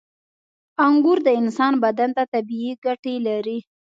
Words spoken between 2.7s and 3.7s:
ګټې لري.